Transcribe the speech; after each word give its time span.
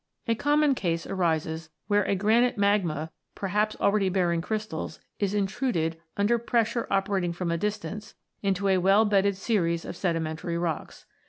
A 0.27 0.33
common 0.33 0.73
case 0.73 1.05
arises 1.05 1.69
where 1.85 2.01
a 2.05 2.15
granite 2.15 2.57
magma, 2.57 3.11
perhaps 3.35 3.75
already 3.79 4.09
bearing 4.09 4.41
crystals, 4.41 4.99
is 5.19 5.35
intruded, 5.35 5.95
under 6.17 6.39
pressure 6.39 6.87
operating 6.89 7.33
from 7.33 7.51
a 7.51 7.57
distance, 7.59 8.15
into 8.41 8.67
a 8.67 8.79
well 8.79 9.05
bedded 9.05 9.37
series 9.37 9.81
IGNEOUS 9.85 9.85
ROCKS 9.85 10.03
121 10.03 10.09
of 10.09 10.15
sedimentary 10.15 10.57
rocks. 10.57 11.05